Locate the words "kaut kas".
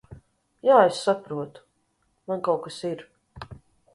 2.49-2.79